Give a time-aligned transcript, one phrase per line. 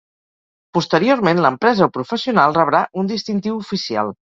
[0.77, 4.17] Posteriorment, l'empresa o professional rebrà un distintiu oficial.